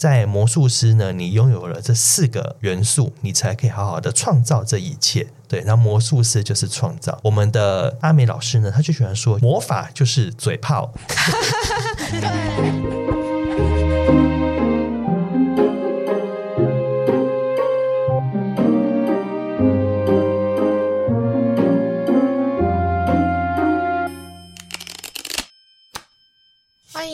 [0.00, 5.26] 在魔术师呢，你拥有了这四个元素，你才可以好好的创造这一切。
[5.46, 7.20] 对，那魔术师就是创造。
[7.22, 10.94] 我们的阿美老师呢，他就喜欢说，魔法就是嘴炮。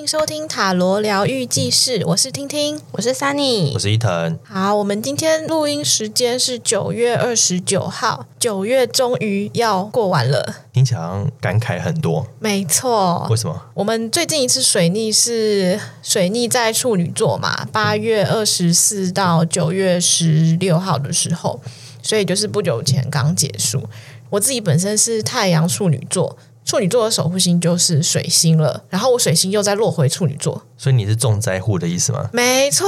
[0.07, 4.39] 收听塔罗疗愈记事，我是听听，我是 Sunny，我是伊藤。
[4.45, 12.25] 好，我们今天录音时间是九月二十九号，九月终于要过完了，听起来感慨很多。
[12.39, 13.61] 没错，为什么？
[13.75, 21.61] 我们最近一次水逆是水逆在处女座嘛，八月二十四到九月十六号的时候，
[22.01, 23.83] 所以就是不久前刚结束。
[24.31, 26.39] 我自己本身是太阳处女座。
[26.67, 32.29] 处女座的守护星就是水星了，然后我水星又再落回处女座，所以你是重灾户的意思吗？
[32.33, 32.85] 没错，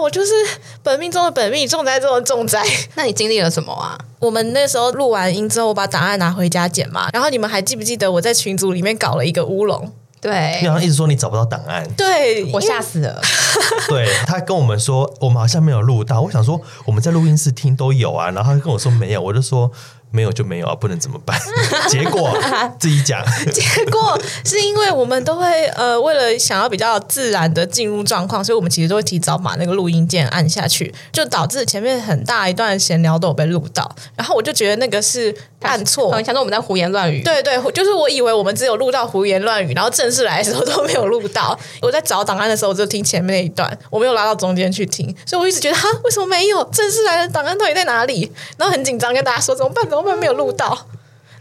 [0.00, 0.32] 我就是
[0.82, 2.60] 本命中的本命，重灾中的重灾。
[2.96, 3.96] 那你经历了什么啊？
[4.18, 9.92] 我们那时候录完音之后，我把档案拿回家剪嘛，然后你们还记不记得我在群组里面搞了一个乌龙？
[10.20, 13.20] 对，你好像一直说你找不到档案，对我吓死了。
[13.88, 16.20] 对，他跟我们说，我们好像没有录到。
[16.22, 19.70] 我想说我们在录音室听都有啊，然后他跟我说没有，我就说。
[20.12, 21.38] 没有就没有啊，不能怎么办？
[21.88, 22.38] 结果
[22.78, 23.22] 自己讲。
[23.52, 33.90] 结果是因为我们都会呃，为了想要比较自然的进入状况，所以我们其实都会提早把那个录音键按下去，就导致前面很大一段闲聊都有被录到。
[34.14, 37.22] 然后我就觉得那个是按错，想说我们在胡言乱语。
[37.22, 41.58] 对对，就是我以为我们只有录到胡言乱语，然后正式来的时候都没有录到。
[41.80, 48.30] 我在找档案的时候，我就听前面那一段，我没有拉到中间去听，所以我一直觉得哈，为什么没有正式来的档案到底在哪里？
[48.58, 49.82] 然后很紧张，跟大家说怎么办？
[49.88, 50.18] 怎么办？
[50.18, 50.86] 没有录到。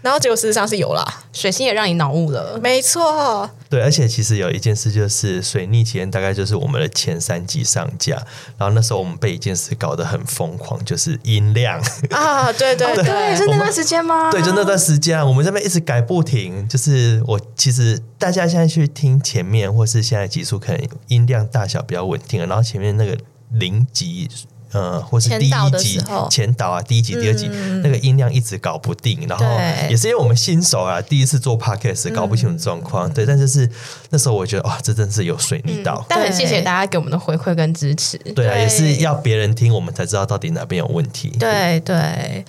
[0.01, 3.47] 然后结果事实上是有啦，水星也让你脑雾了，没错。
[3.69, 8.15] 对，而且其实有一件事就是水逆期间大概就是我们的前三集上架，
[8.57, 14.31] 然后那时候我们被一件事搞得很疯狂，就是音量啊，对对 对，对，是那段时间吗？
[14.31, 16.67] 对，就那段时间，我们这边一直改不停。
[16.67, 23.16] 就是我其实大家现在去听前面或是现在集数，可能音量大小比较稳定了，然后前面那个
[23.51, 24.27] 零级。
[24.71, 29.45] 呃，或是第一集前导啊，第一集、第二集、嗯、那个音量一直搞不定，然后
[29.89, 33.25] 也是因为我们新手啊，第一次做 podcast 搞不清楚状况，嗯、对。
[33.25, 33.69] 但就是
[34.09, 36.05] 那时候我觉得哇，这真是有水逆到、嗯。
[36.09, 38.17] 但很谢谢大家给我们的回馈跟支持。
[38.35, 41.29] 对啊，也是要别人听我们才知道到底哪边有问题。
[41.39, 42.45] 对对。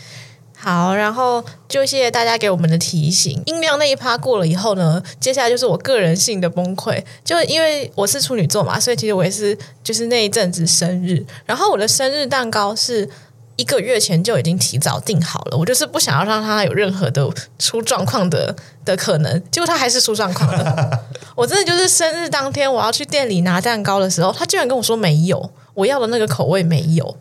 [0.63, 3.43] 好，然后就谢谢大家给我们的提醒。
[3.47, 7.03] 音量那一趴过了以后呢，接下来就是我个人性的崩溃。
[7.25, 11.27] 就因为我是处女座嘛，所以其实我也是就是那一阵子生日。
[11.45, 13.11] 然后我的生日蛋糕是
[13.57, 17.29] 一个月前就已经提早订好了，我就是不想要让它有任何的
[17.59, 19.43] 出状况的的可能。
[19.51, 21.01] 结果它还是出状况了。
[21.35, 27.17] 我真的就是生日当天我要去店里拿蛋糕的时候，他居然跟我说没有，我要的那个口味没有。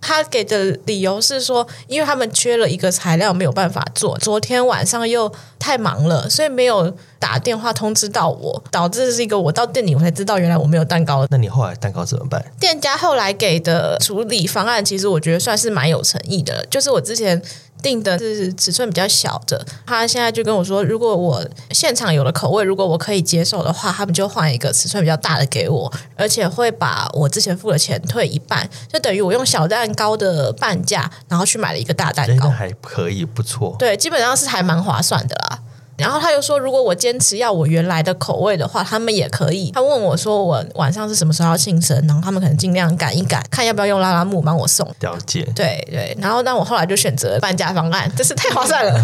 [0.00, 4.16] 他给的理由是说，因为他们缺了一个材料，没有办法做。
[4.18, 11.26] 昨天晚上又太忙了，所以没有打电话通知到我，导致是一个我到店里我才知道，原来我没有蛋糕。
[11.30, 12.44] 那你后来蛋糕怎么办？
[12.60, 17.42] 店家后来给的处理方案，其实我觉得算是蛮有诚意的，就是我之前。
[17.82, 33.76] 定的是尺寸比较小的，他现在就跟我说，如果我现场有了口味，如果我可以接受的话，他们就换一个尺寸比较大的给我，而且会把我之前付的钱退一半，就等于我用小蛋糕的半价，然后去买了一个大蛋糕，还可以，不错。
[33.78, 35.58] 对，基本上是还蛮划算的啦。
[35.96, 39.70] 然后他又说，如果我坚持要我原来的口味的话，他们也可以。
[39.72, 41.96] 他问我说，我晚上是什么时候要庆生？
[42.06, 44.86] 然后他们可能尽量赶一赶，看要不要用拉拉木帮我送。
[45.00, 45.42] 了解。
[45.54, 46.16] 对对。
[46.20, 49.00] 然后，但我后来就选择了半价方案， 真是太划算了。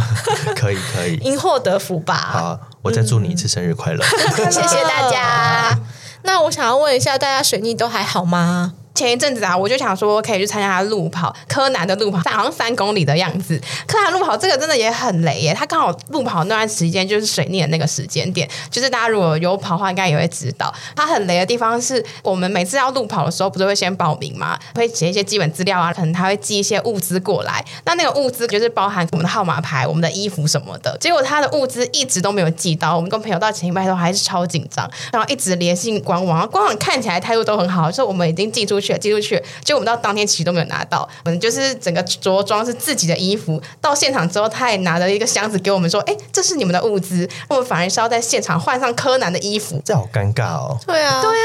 [0.54, 1.16] 可以可以。
[1.22, 2.14] 因祸得福吧。
[2.14, 4.04] 好，我再祝你一次生日快乐。
[4.04, 5.78] 嗯、 谢谢大家。
[6.24, 8.74] 那我想要问一下，大家水逆都还好吗？
[9.02, 13.60] 前一阵子啊，我就想说可以去参加路跑，柯南的路跑，好像三公里的样子。
[13.84, 20.72] 柯南路跑这个真的也很雷耶，他刚好路跑那段时间就是水逆的那个时间点，就是大家如果有跑的话，应该也会知道。
[20.94, 24.58] 他很雷的地方是我们每次要路跑的时候，不是会先报名吗？
[24.74, 27.64] 会写一些基本资料啊，可能他会寄一些物资过来。
[27.84, 30.96] 那那个物资就是包含我们的号码牌、我们的衣服什么的。
[31.00, 38.82] 结果他的物资一直都没有寄到，我们跟朋友到前一排都还是超紧张，然后一直联系官网，官网看起来态度都很好，说我们已经寄出。
[38.82, 41.08] 去寄出去，结果我们到当天其实都没有拿到。
[41.24, 50.78] 我们就是整个着装是自己的衣服，到现场之后，他也拿了一个箱子给我们说：“哎，这是你们的物资。”我们反而是要在现场换上柯南的衣服，这好尴尬哦。
[50.86, 51.44] 对啊，对啊，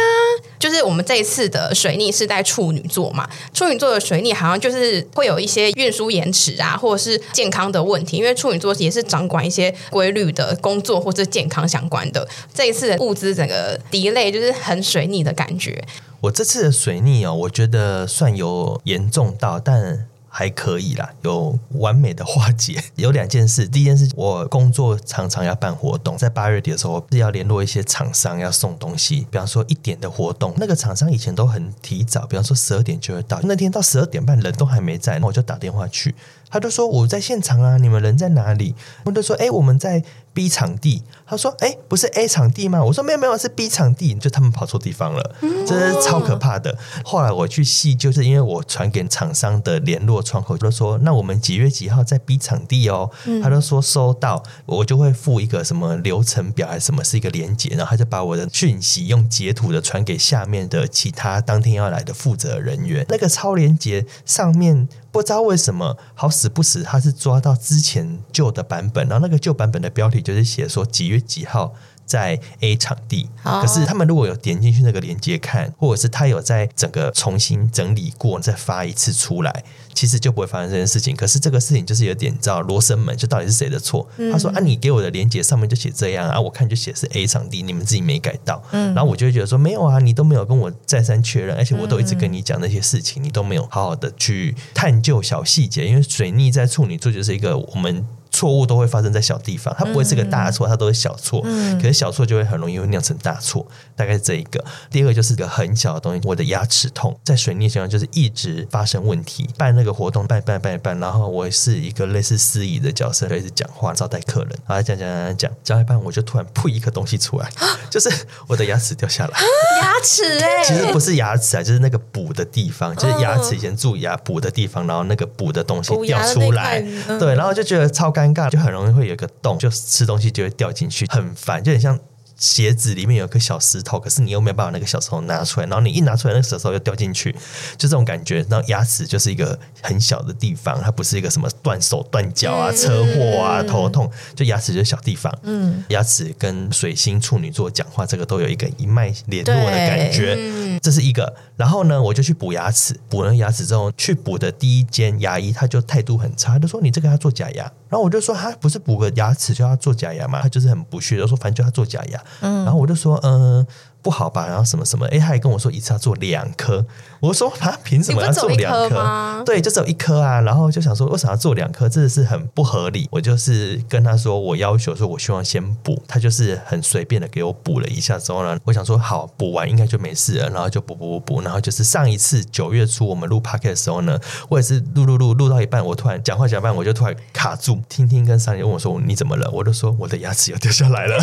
[0.60, 12.28] 就是我们这一次的水逆是在处女座嘛，处女座的水逆好像就是会有一些运输延迟啊，或者是健康的问题，因为处女座也是掌管一些规律的工作或者健康相关的。
[12.54, 15.84] 这一次的物资整个 delay 就是很水逆的感觉。
[16.28, 20.08] 我这次的水逆哦，我觉得算有严重到，但。
[20.30, 22.84] 还可以啦，有完美的化解。
[22.96, 36.14] 有两件事，第一件事，我工作常常要办活动，在八月底的时候是要联络一些厂商要送东西，比方说一点的活动，那个厂商以前都很提早，比方说十二点就会到，那天到十二点半人都还没在，那我就打电话去，
[36.52, 38.76] 他就说我在现场啊，你们人在哪里？
[39.06, 40.04] 我就说哎，我们在。
[40.38, 45.36] B 场地，他说：“哎，不是 A 场地吗？”我说：“没有没有，是 B 场地。”就他们跑错地方了，
[45.66, 46.78] 这是超可怕的。
[47.04, 53.10] 后来我去细究，就是因为我传给厂商的联络窗口，就说：“那我们几月几号在 B 场地哦？”
[53.42, 63.04] 他就说收到，我就会附一个什么流程表还是什么，是一个连接，然后他就把我的讯息用截图的传给下面的其他当天要来的负责人员。
[63.10, 64.88] 那个超连接上面。
[65.12, 71.74] 不知道为什么好死不死，他是抓到之前旧的版本，然后那个旧版本的标题就是写说几月几号
[72.08, 73.30] 在 A 场地。
[73.44, 79.64] 可是他们如果有点进去那个链接看，或者是他有在整个重新整理过再发一次出来，
[79.94, 81.16] 其实就不会发生这件事情。
[81.16, 84.08] 可是这个事情就是有点你知道罗生门，就到底是谁的错？
[84.32, 88.64] 他说啊，你给我的链接上面就写这样啊，我看就写是 A 场地，你们自己没改到。
[88.72, 95.86] 嗯然后我就会觉得说没有啊，你都没有跟我再三确认，而且我都一直跟你讲那些事情，你都没有好好的去探究小细节。
[95.88, 98.06] 因为水逆在处女座就是一个我们。
[98.38, 101.42] 错误都会发生在小地方，它不会是个大错，它都是小错。
[101.42, 104.64] 可是小错就会很容易会酿成大错，大概是这一个。
[104.92, 109.50] 第二个就是个很小的东西，我的牙齿痛，在水逆情况就是一直发生问题。
[109.58, 117.50] 办那个活动，办办办办，然后我是一个类似司仪的角色，开始讲话招待客人，然后讲讲讲讲讲到一半，我就突然噗一颗东西出来，
[117.90, 118.08] 就是
[118.48, 119.40] 我的牙齿掉下来。
[119.82, 126.80] 牙齿哎，其实不是牙齿啊，就是那个补的地方，就是牙齿以前蛀牙补的地方，然后那个补的东西掉出来，
[127.20, 132.00] 对，然后就觉得超尴尬，就很容易会有一个洞，就吃东西就会掉进去，很烦，就很像。
[132.40, 138.46] 鞋子里面有个小石头，可是你又没有办法那个小石头拿出来，然后你一拿出来，那个石头又掉进去，就这种感觉。
[138.48, 145.36] 然后牙齿就是一个很小的地方，它不是一个什么断手断脚啊、车祸啊、头痛，就牙齿就是小地方。
[145.42, 151.34] 嗯，牙齿跟水星处女座讲话，这个都有一个一脉联络的感觉，嗯、这是一个。
[151.58, 157.64] 然后呢，我就去补牙齿，补了牙齿之后，去补的第一间牙医他就态度很差，他就说你这个要做假牙。
[157.90, 160.42] 然后我就说他不是补个牙齿就要做假牙嘛？
[160.42, 162.24] 他就是很不屑就说，反正就要做假牙。
[162.42, 163.68] 嗯，然后我就说，嗯、呃。
[164.08, 164.48] 不好吧？
[164.48, 165.06] 然后什么什么？
[165.08, 166.86] 哎，他还跟我说一次要做两颗。
[167.20, 169.44] 我说啊凭什么要做两颗？
[169.46, 170.40] 对，就只有一颗啊。
[170.40, 171.90] 然后就想说，为什么要做两颗？
[171.90, 173.10] 真的是很不合理。
[173.12, 176.02] 我就是跟他说，我要求说，我希望先补。
[176.08, 180.50] 他就是很随便的给我补了一下之后呢，我想说好，补完应该就没事了。
[180.52, 181.42] 然后就补补补补。
[181.42, 184.18] 然后就是上一次九月初我们录 Podcast 的时候呢，
[184.48, 187.82] 我也是录录录录到一半，我突然讲话讲半，我就突然卡住。
[187.90, 189.50] 听听跟上爷问我说，你怎么了？
[189.52, 191.18] 我就说我的牙齿要掉下来了。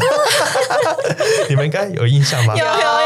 [1.49, 2.55] 你们应该有印象吗？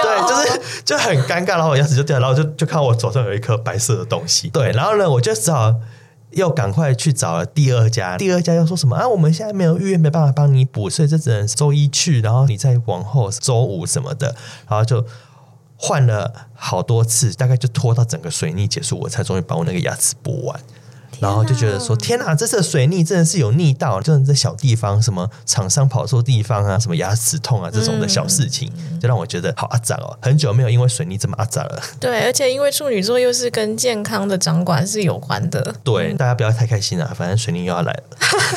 [0.03, 4.49] 对，就是就很尴尬，然后我牙齿就掉，然后就就看我手上有一颗白色的东西。
[4.49, 5.75] 对，然后呢，我就只好
[6.31, 9.09] 又赶快去找了第二家，第二家又说什么啊？
[9.09, 14.35] 我们现在没有预约，没办法帮你补，所以就只能周一去，然后你再往后周五什么的，
[14.69, 15.05] 然后就
[15.77, 20.61] 换了好多次，大概就拖到整个水逆结束，我才终于把我那个牙齿补完。
[21.21, 31.83] 然后就觉得说，天哪，这次水逆真的是有逆到，就是在小地方，什么厂商跑错地方啊，什么牙齿痛啊这种的小事情，嗯、就让我觉得好阿杂哦，很久没有因为水逆这么阿杂了。
[31.99, 35.75] 对，而且因为处女座又是跟健康的掌管是有关的。
[35.83, 38.03] 对，大家不要太开心了，反正水逆又要来了。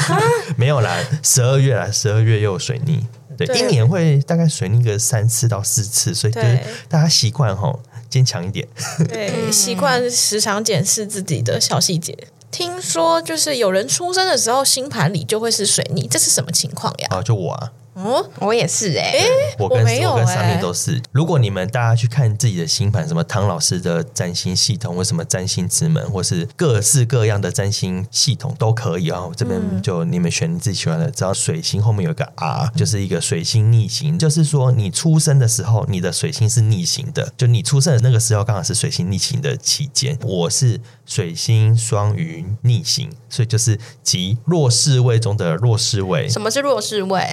[0.55, 3.05] 没有啦，十二月啦，十二月又有水逆。
[3.37, 8.67] 对，对一年会大概水逆个三次到四次，所以就是大家习惯吼，坚强一点。
[9.07, 12.15] 对， 习惯时常检视自己的小细节。
[12.51, 17.07] 听说就是有人出生的时候星盘里就会是水逆，这是什么情况呀？
[17.09, 17.71] 啊，就我啊。
[17.93, 19.27] 哦，我也是哎、欸，
[19.59, 21.01] 我跟我，没有我跟三丽都是。
[21.11, 29.29] 如果你们大家去看自己的星盘，什么唐老师的占星系统，或什么占星之门，或是各式各样的占星系统都可以啊。
[29.35, 40.17] 这边就你们选你自己喜欢的，只要水星后面有一个 R，就是一个水星逆行，就是说你出生的时候，你的水星是逆行的，就你出生的那个时候刚好是水星逆行的期间。
[40.23, 46.29] 我是水星双鱼逆行，所以就是即弱势位中的弱势位。
[46.29, 47.27] 什么是弱势位？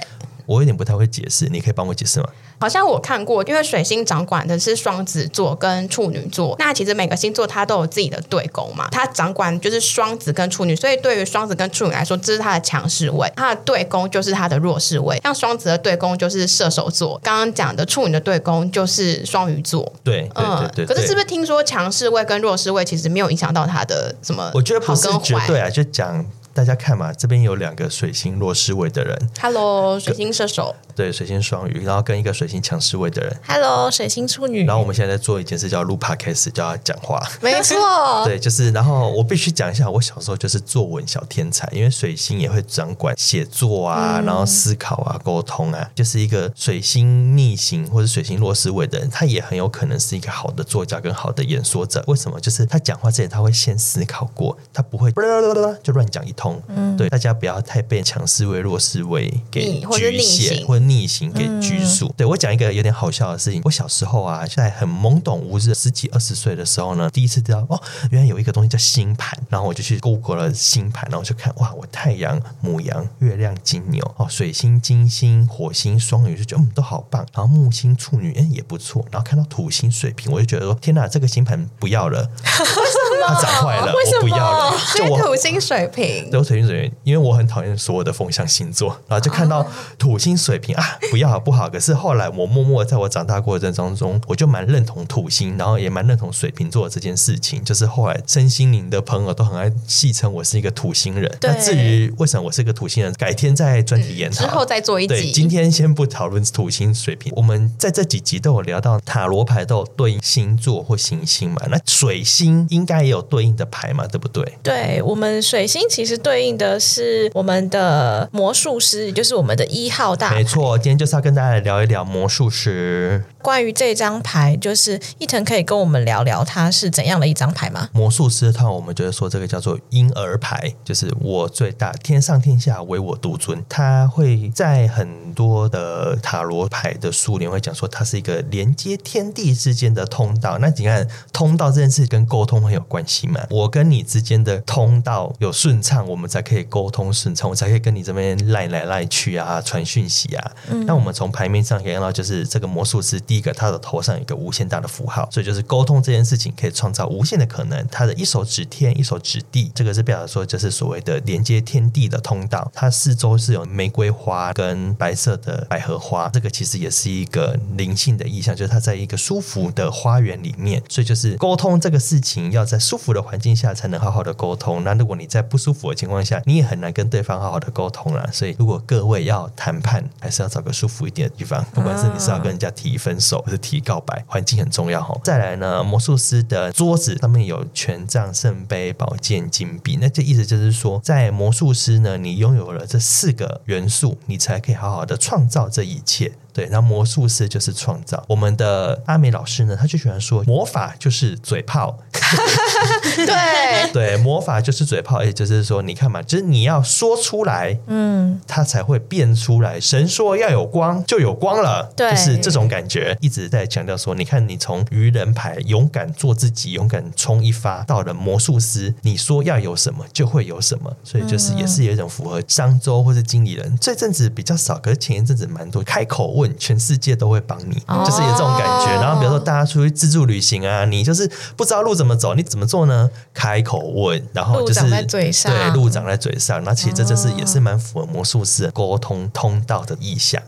[0.49, 2.25] 我有点不太会解释，你可以帮我解释吗？
[2.59, 15.19] 好像我看过，因为水星掌管的是双子座跟处女座，那其实每个星座它都有自己的对宫嘛，它掌管就是双子跟处女，所以对于双子跟处女来说，这是它的强势位，它的对宫就是它的弱势位。
[15.23, 19.93] 像双子的对宫就是射手座，刚刚讲的处女的对宫就是双鱼座。
[20.03, 20.95] 对，对，对，对，对。
[20.95, 24.49] 可是是不是听说强势位跟弱势位其实没有影响到它的什么？
[24.55, 34.65] 我觉得不是绝对啊，就讲大家看嘛，这边有两个水星弱势位的人，Hello，水星射手，对，水星双鱼，然后跟一个水星强势位的人，Hello，水星处女。
[34.65, 37.77] 然后我们现在在做一件事，叫录 Podcast，叫他讲话，没错，
[38.25, 52.03] 对，就是，然后我必须讲一下，我小时候就是作文小天才，因为水星也会掌管写作啊，嗯、然后思考啊，沟通啊，就是一个水星逆行或者水星弱势位的人，他也很有可能是一个好的作家跟好的演说者。
[52.07, 52.39] 为什么？
[52.39, 55.11] 就是他讲话之前他会先思考过，他不会
[55.81, 56.61] 就乱讲一通。
[56.69, 62.07] 嗯，对，大家不要太被强势位、弱势位给局限或逆行给拘束。
[62.07, 67.81] 嗯、对，我讲一个有点好笑的事情，我小时候啊，在很懵懂无知，十几二十岁的时候呢，第一次知道哦，
[68.11, 82.29] 原来有一个东西叫星盘，然后我就去 Google 了星盘，然后就看哇，我太阳母羊、月亮金牛哦，水星金星、火星双鱼，就觉得嗯都好棒，然后木星处女嗯也不错，然后看到土星水瓶，我就觉得说天哪，这个星盘不要了，
[83.19, 83.39] 为什么？
[83.39, 89.65] 它长坏了，我不要了，就我土星水瓶，对，土星水瓶，因为我很讨厌所有的风象星座，然后就看到
[89.97, 101.29] 土星水瓶啊，不要不好，可是后来我默默在我长大过程当中，我就蛮认同土星，然后也蛮认同水瓶座的这件事情，就是后来身心灵的朋友都很爱戏称我是一个土星人。
[101.41, 105.07] 那至于为什么我是一个土星人，改天再专题研讨，之后再做一集。
[105.07, 114.43] 对，今天先不讨论土星水瓶，我们在这几集都有聊到塔罗牌都有对应星座或行星嘛，那水星应该也有对应的牌嘛，对不对？
[114.63, 120.33] 对，我们水星其实对应的是我们的魔术师，也就是我们的一号大。
[120.33, 123.23] 没错，今天就是要跟大家来聊一聊魔术师。
[123.41, 127.89] 关于这张牌，就是一腾可以跟我们聊聊它是怎样的一张牌吗？
[127.93, 133.63] 魔术师的话，我们觉得说这个叫做婴儿牌，就是我最大，天上天下唯我独尊。
[133.69, 140.57] 它会在很多的塔罗牌的书里面会讲说，它是一个连接天地之间的通道。
[140.59, 143.39] 那你看，通道这件事跟沟通很有关系嘛？
[143.49, 150.51] 我跟你之间的通道有顺畅，我们才可以沟通顺畅，我才可以跟你这边赖来赖去啊，传讯息啊。
[150.69, 153.17] 嗯，那我们从牌面上可以看到，就是这个魔术师。
[153.29, 157.87] 第一个，他的头上有一个无限大的符号，所以就是沟通这件事情可以创造无限的可能。
[157.91, 162.71] 他的一手指天，一手指地，这个是表达说，就是所谓的连接天地的通道。
[162.73, 170.81] 它四周是有玫瑰花跟白色的百合花，这个其实也是一个灵性的意象，就是它在一个舒服的花园里面。
[170.89, 174.83] 所以就是沟通这个事情，要在舒服的环境下才能好好的沟通。
[174.83, 178.27] 那如果你在不舒服的情况下，你也很难跟对方好好的沟通了。
[178.33, 183.18] 所以如果各位要谈判，还是要找个舒服一点的地方，不管是你是要跟人家提分。
[183.19, 185.19] 手是提告白，环境很重要哈。
[185.23, 196.33] 再来呢，魔术师的桌子上面有权杖、圣杯、宝剑、金币，那这意思就是说，在魔术师呢，你拥有了这四个元素，你才可以好好的创造这一切。
[196.59, 198.21] 对，然后魔术师就是创造。
[198.27, 201.97] 我们的阿美老师呢，他就喜欢说，魔法就是嘴炮。
[203.15, 209.79] 对对，魔法就是嘴炮，也就是说，你看嘛，就是你要说出来，嗯，它才会变出来。
[209.79, 211.91] 神说要有光，就有光了。
[211.95, 220.93] 对，就是这种感觉，一直在强调说，你看，你从愚人牌勇敢做自己，勇敢冲一发，到了魔术师，你说要有什么，就会有什么。
[221.05, 223.77] 所以就是也是有一种符合商周或是经理人。
[223.79, 226.48] 这阵子比较少，可是前一阵子蛮多，开口问。
[226.57, 227.75] 全世界都会帮你，
[228.05, 229.01] 就是有这种感觉。
[229.01, 233.09] 然后比如说大家出去自助旅行啊，你就是不知道路怎么走，你怎么做呢？
[233.33, 236.63] 开口问，然后就是路长在嘴上，对，路长在嘴上。
[236.63, 240.41] 那其实这就是也是蛮符合魔术师的沟通通道的意向。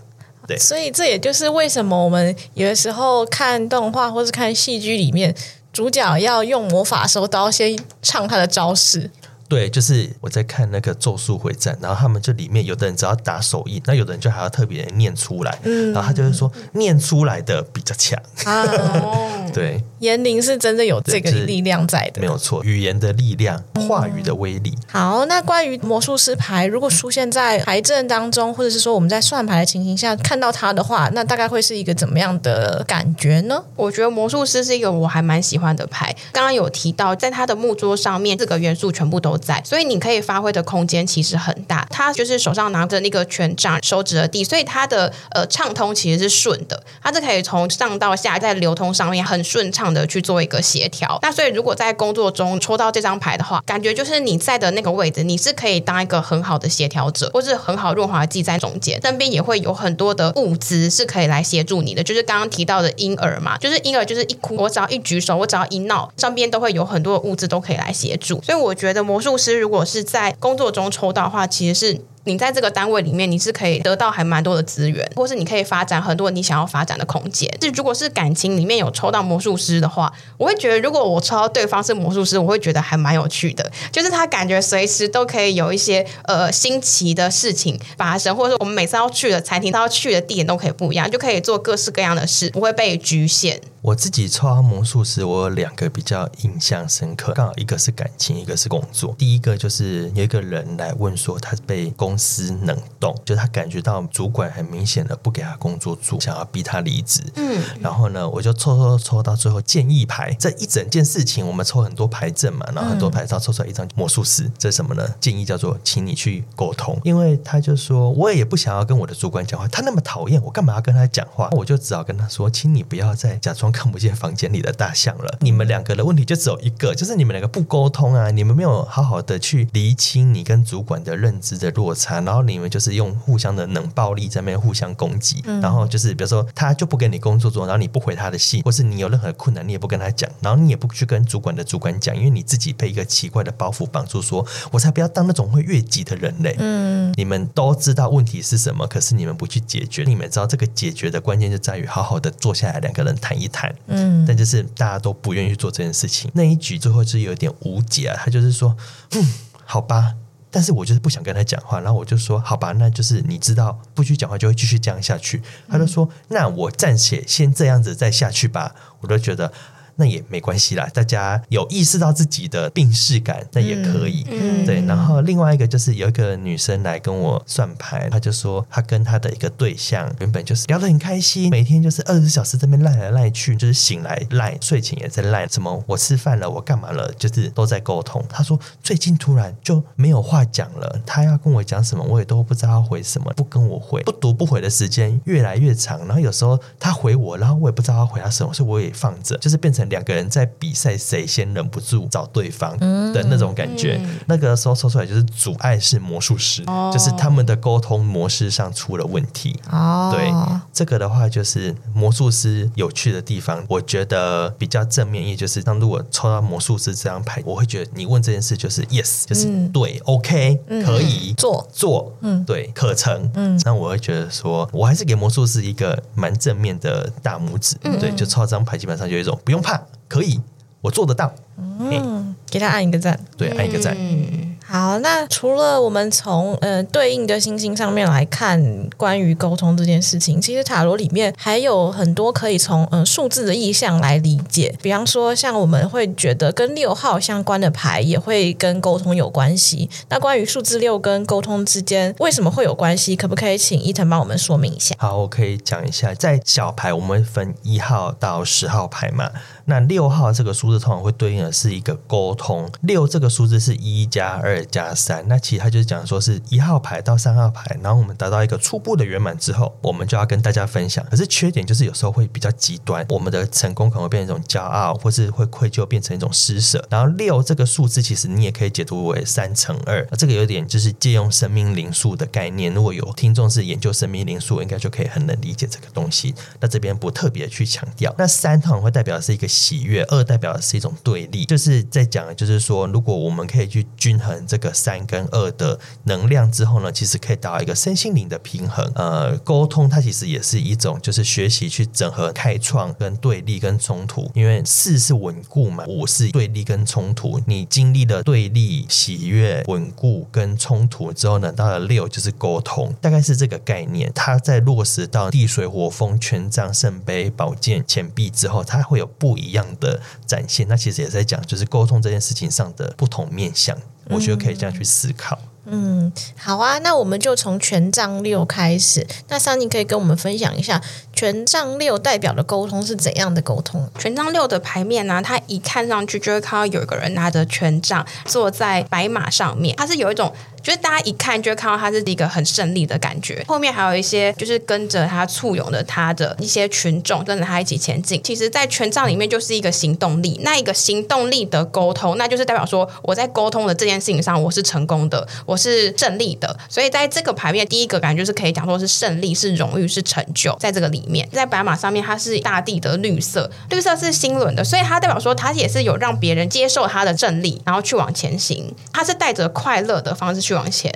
[0.47, 5.35] 对，所以这也就是为什么我们有的时候看动画或是看戏剧里面，
[5.71, 9.09] 主角要用魔法的时候，都要先唱他的招式。
[9.51, 18.17] 对，就是我在看那个《咒术回战》，然后他们这里面有的人只要打手印，那有的人就还要特别念出来，嗯，然后他就会说念出来的比较强。
[18.45, 18.65] 啊。
[19.53, 24.75] 对，言灵是真的有这个力量在的，没有错，语言的力量，话语的威力。
[24.91, 33.63] 好，那关于魔术师牌，如果出现在牌阵当中，或者是说我们在算牌的情形下看到它的话，那大概会是一个怎么样的感觉呢？
[33.75, 36.15] 我觉得魔术师是一个我还蛮喜欢的牌。
[36.31, 41.87] 刚刚有提到，在他的木桌上面，四个元素全部都在，所以你可以发挥的空间其实很大。
[41.91, 46.83] 他就是手上拿着那个权杖，手指的地，所以他的呃畅通其实是顺的。
[47.03, 51.19] 他是可以从上到下在流通上面很顺畅的去做一个协调。
[51.21, 62.03] 那所以如果在工作中抽到这张牌的话，感觉就是你在的那个位置，你是可以当一个很好的协调者，或是很好润滑剂在中间，身边也会有很多的物资是可以来协助你的。
[62.03, 68.41] 就是刚刚提到的婴儿嘛，就是婴儿就是一哭，我只要一举手，我只要一闹，上边都会有很多的物资都可以来协助。
[68.41, 77.49] 所以我觉得魔术师如果是在工作中抽到的话，其实是你在这个单位里面，你是可以得到还蛮多的资源，或是你可以发展很多你想要发展的空间。
[77.61, 93.59] 是如果是感情里面有抽到魔术师的话，我会觉得如果我抽到对方是魔术师，我会觉得还蛮有趣的， 就是他感觉随时都可以有一些呃新奇的事情发生，或者说我们每次要去的餐厅，他要去的地点都可以不一样，就可以做各式各样的事，不会被局限。
[93.81, 99.15] 我自己抽到魔术师，我有两个比较印象深刻，刚好一个是感情，一个是工作。
[99.17, 107.23] 第一个就是有一个人来问说，他被公司冷冻，就他感觉到主管很明显的不给他工作做，想要逼他离职。
[107.35, 115.15] 嗯，然后呢，我就抽抽抽到最后建议牌，这一整件事情我们抽很多牌阵嘛，然后很多牌，照抽出来一张魔术师，这是什么呢？
[115.19, 121.49] 建议叫做，请你去沟通，因为他就说，我也不想要跟我的主管讲话，他那么讨厌我，干嘛要跟他讲话？
[121.53, 123.70] 我就只好跟他说，请你不要再假装。
[123.71, 125.37] 看不见房间里的大象了。
[125.41, 128.31] 你们两个的问题就只有一个，就是你们两个不沟通啊！
[128.31, 135.41] 你们没有好好的去厘清你跟主管的认知的落差，然后你们就是用互相的冷暴力在那边互相攻击。
[135.45, 146.55] 嗯、然后就是比如说他就不给你工作做，然后你不回他的信，或是你有任何困难你也不跟他讲，然后你也不去跟主管的主管讲，因为你自己被一个奇怪的包袱绑住说，说我才不要当那种会越级的人嘞。
[146.59, 150.03] 嗯，你们都知道问题是什么，可是你们不去解决。
[150.03, 153.60] 你们知道这个解决的关键就在于好好的坐下来，两个人谈一谈。
[153.87, 156.31] 嗯，但就是大家都不愿意去做这件事情。
[156.33, 158.15] 那一局最后是有点无解啊。
[158.23, 158.75] 他就是说，
[159.11, 159.33] 嗯，
[159.65, 160.15] 好吧，
[160.49, 161.79] 但是我就是不想跟他讲话。
[161.79, 165.41] 然后我就说，好吧，那就是你知道，不去讲话就会继续这样下去。
[165.67, 168.73] 他就说，那我暂且先这样子再下去吧。
[169.01, 169.51] 我都觉得。
[169.95, 174.25] 那也没关系啦，大家有意识到自己的病视感，那也可以。
[174.29, 174.81] 嗯，对。
[174.85, 188.23] 然后另外一个就是有一个女生来跟我算牌，她就说她跟她的一个对象原本就是聊得很开心，每天就是二十四小时在那边赖来赖去，就是醒来赖，睡前也在赖，什么我吃饭了，我干嘛了，就是都在沟通。
[188.29, 199.81] 她说最近突然就没有话讲了，她要跟我讲什么，我也都不知道要回什么，不跟我回，不读不回的时间越来越长，然后有时候她回我，然后我也不知道要回她什么，所以我也放着，就是变成。
[199.91, 204.01] 两个人在比赛，谁先忍不住找对方的那种感觉。
[204.25, 209.59] 那个时候说出来就是阻碍是魔术师，哦、就是他们的沟通模式上出了问题。
[209.69, 210.33] 哦，对，
[210.73, 213.63] 这个的话就是魔术师有趣的地方。
[213.67, 227.75] 我觉得比较正面意义就是，当如果抽到魔术师这张牌，我会觉得你问这件事就是 yes，就是对、嗯、，OK，可以做做，嗯，对，可成，嗯，那我会觉得说，我还是给魔术师一个蛮正面的大拇指。
[227.83, 229.70] 嗯、对，就抽到这张牌，基本上就有一种不用怕。
[230.07, 230.41] 可以，
[230.81, 231.33] 我做得到。
[231.57, 233.19] 嗯，给他按一个赞。
[233.37, 233.95] 对，按一个赞。
[233.97, 234.49] 嗯。
[234.63, 244.73] 好，那除了我们从呃对应的星星上面来看关于沟通这件事情，其实塔罗里面还有很多可以从嗯、呃、数字的意象来理解。
[244.81, 249.89] 比方说，像我们会觉得跟六号相关的牌也会跟沟通有关系。
[250.07, 253.13] 那关于数字六跟沟通之间为什么会有关系？
[253.13, 254.95] 可不可以请伊藤帮我们说明一下？
[254.97, 259.29] 好，我可以讲一下，在小牌我们分一号到十号牌嘛。
[259.65, 271.05] 那六号这个数字通常会对应的是一个沟通，六这个数字是一加二加三，那其实它就是讲说是一号牌到三号牌，然后我们达到一个初步的圆满之后，我们就要跟大家分享。
[271.09, 276.83] 可是缺点就是有时候会比较极端，我们的成功可能会变成一种骄傲，或是会愧疚变成一种施舍。
[276.89, 282.73] 然后六这个数字其实你也可以解读为三乘二，这个有点就是借用生命灵数的概念。
[282.73, 286.33] 如果有听众是研究生命灵数，应该就可以很能理解这个东西。
[286.59, 288.13] 那这边不特别去强调。
[288.17, 289.50] 那三通常会代表是一个。
[289.51, 298.89] 喜悦，二代表的是一种对立，就是在讲，就是说，如果我们可以去均衡这个三跟二的能量之后呢，其实可以达到一个身心灵的平衡。
[298.95, 304.31] 呃，沟通它其实也是一种，就是学习去整合、开创跟对立跟冲突。
[304.33, 307.41] 因为四是稳固嘛，五是对立跟冲突。
[307.45, 314.11] 你经历了对立、喜悦、稳固跟冲突之后呢，到了六就是沟通，大概是这个概念。
[314.13, 319.51] 它在落实到地水火风、权杖、圣杯、宝剑、钱币之后，它会有不一一。
[319.51, 325.37] 样的展现，那其实也在讲，就是沟通这件事情上的不同面向，我觉得可以这样去思考。
[325.65, 329.05] 嗯，好啊，那我们就从权杖六开始。
[329.27, 330.81] 那桑尼可以跟我们分享一下，
[331.21, 333.87] 权杖六代表的沟通是怎样的沟通？
[333.99, 340.33] 权杖六的牌面呢、啊，它一看上去就会看到有一个人拿着权杖坐在白马上面，它是有一种。
[340.63, 348.21] 就是大家一看就会看到他是一个很胜利的感觉，后面还有一些就是跟着他簇拥的他的一些群众跟着他一起前进。
[348.23, 356.55] 其实，在权杖里面就是一个行动力，那一个行动力的沟通，那就是代表说我在沟通的这件事情上我是成功的，我是胜利的。
[356.69, 360.55] 所以在这个牌面，第一个感觉就是可以讲说是胜利、是荣誉、是成就。
[360.59, 368.73] 在这个里面，在白马上面，它是大地的绿色，绿色是新轮的，所以它代表说它也是有让别人接受它的正力，然后去往前行。
[368.91, 370.41] 它是带着快乐的方式。
[370.41, 370.91] 去往前，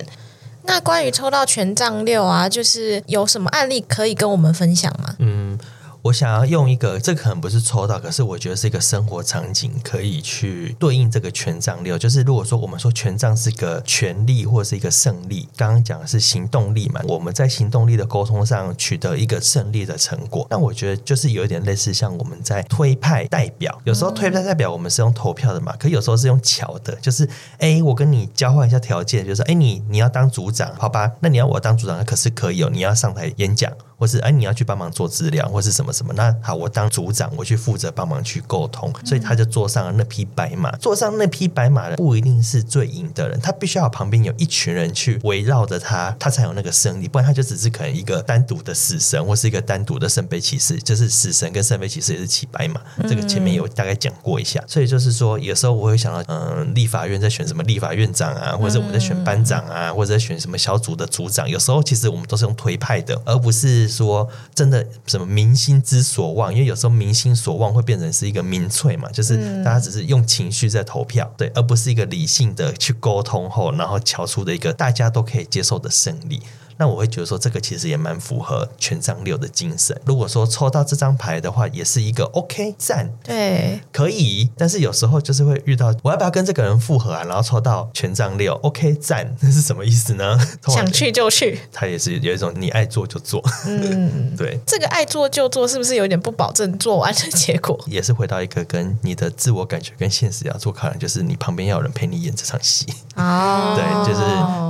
[0.63, 5.15] 那关于抽到权杖六啊，就是有什么案例可以跟我们分享吗？
[5.19, 5.59] 嗯。
[6.05, 11.97] 我想要用一个，这个可能不是抽到，可是我觉得是一个生活场景，可以去对应这个权杖六。
[11.97, 20.45] 就是如果说我们说权杖是个权力或者是一个胜利，刚刚讲的是行动力嘛，我们在行动力的沟通上取得一个胜利的成果。
[20.51, 31.11] 那我觉得就是有一点类似像我们在推派代表，有时候推派代表我们是用投票的嘛，可有时候是用巧的，就是哎，我跟你交换一下条件，就是哎，你你要当组长，好吧？
[31.21, 33.73] 那你要我当组长，可是可以哦，你要上台演讲。
[33.97, 36.13] 或是哎，你要去帮忙做资料，或是什么什么？
[36.15, 38.93] 那好，我当组长，我去负责帮忙去沟通。
[39.03, 47.07] 所以他就坐上了那匹白马，坐上那匹白马的不一定是最赢的人，他必须要旁边有一群人去围绕着他，他才有那个胜利。
[47.07, 50.77] 不然他就只是可能一个单独的死神，或是一个单独的圣杯骑士。
[50.79, 54.63] 就是死神跟圣杯骑士也是骑白马，这个前面有大概讲过一下。
[54.67, 61.49] 所以就是说，有时候我会想到，嗯，立法院在选什么立法院长啊，或者我们在选班长啊，或者在选什么小组的组长。
[61.49, 63.84] 有时候其实我们都是用推派的，而不是。
[63.87, 66.53] 说真的，什么民心之所望？
[66.53, 76.41] 因为有时候民心所望会变成是一个民粹嘛，就是大家只是用情绪在投票，对，而不是一个理性的去沟通后，然后敲出的一个大家都可以接受的胜利。
[76.77, 79.99] 那我会觉得说，这个其实也蛮符合权杖六的精神。
[80.05, 84.49] 如果说抽到这张牌的话，也是一个 OK 赞，对，可以。
[84.57, 87.23] 但是有时候就是会遇到，我要不要跟这个人复合啊？
[87.23, 90.37] 然后抽到权杖六，OK 赞，那是什么意思呢？
[90.67, 94.59] 想去就去， 他也是有一种你爱做就做，嗯， 对。
[94.65, 97.79] 这个爱做就做，是不是有点不保证做完的结果？
[97.87, 102.85] 也是回到一个跟你的自我感觉跟现实要做考量，就是你旁边要有人陪你演这场戏
[103.15, 103.75] 哦。
[103.75, 104.25] 对，就是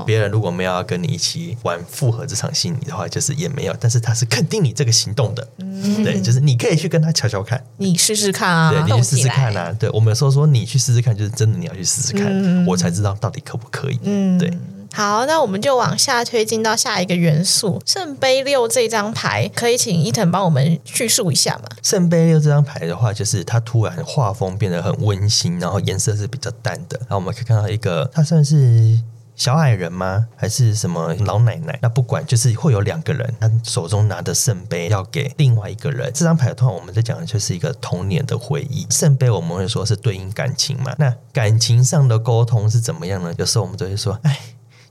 [0.06, 1.80] 别人如果没有要跟你一起玩。
[1.88, 14.52] 复合这场戏，你的话就是也没有，但是他是肯定你这个行动的，嗯、对，就是你可以去跟他瞧瞧看，你试试看啊，对，你去试试看啊，对，我们有时候说你去试试看，就是真的你要去试试看，嗯、我才知道到底可不可以，嗯，对。
[14.94, 21.70] 好，那我们就往下推进到下一个元素，圣杯六这张牌，可以请伊藤帮我们叙述一下吗？
[21.82, 29.00] 圣杯六这张牌的话，就是它突然画风变得很温馨，然后颜色是比较淡的，然后我们可以看到一个，它算是。
[29.36, 30.28] 小矮人吗？
[30.36, 31.78] 还是什么老奶奶？
[31.82, 36.10] 那不管，就是会有两个人，他手中拿的圣杯要给另外一个人。
[36.14, 38.88] 这张牌的话，我们在讲的就是一个童年的回忆。
[38.90, 40.96] 圣杯我们会说是对应感情嘛？
[40.98, 43.34] 那感情上的沟通是怎么样呢？
[43.38, 44.40] 有时候我们都会说，哎，